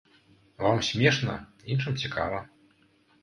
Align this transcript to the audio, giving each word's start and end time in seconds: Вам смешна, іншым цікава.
Вам 0.63 0.79
смешна, 0.87 1.35
іншым 1.75 1.99
цікава. 2.05 2.39